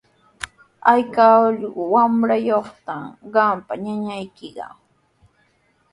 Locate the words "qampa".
3.33-3.73